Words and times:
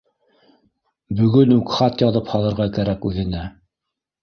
Бөгөн 1.19 1.53
үк 1.57 1.69
хат 1.81 2.03
яҙып 2.05 2.33
һалырға 2.33 2.69
кәрәк 2.81 3.09
үҙенә 3.13 3.47